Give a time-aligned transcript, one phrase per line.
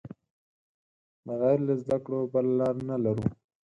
[1.25, 3.25] بغیر له زده کړو بله لار نه لرو.